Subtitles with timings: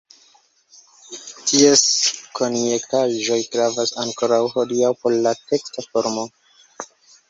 [1.49, 1.83] Ties
[2.41, 6.31] konjektaĵoj gravas ankoraŭ hodiaŭ por la teksta formo.